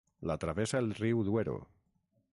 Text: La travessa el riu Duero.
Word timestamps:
La 0.29 0.37
travessa 0.43 0.81
el 0.85 0.89
riu 1.01 1.23
Duero. 1.29 1.57